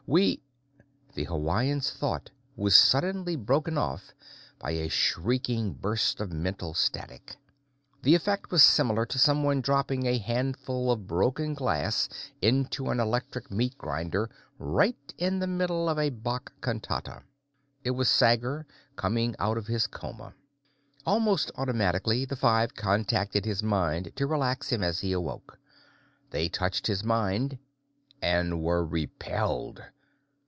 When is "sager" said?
18.09-18.65